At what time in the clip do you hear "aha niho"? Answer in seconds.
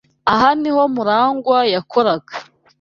0.31-0.81